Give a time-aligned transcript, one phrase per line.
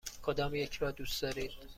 [0.23, 1.51] کدامیک را دوست دارید؟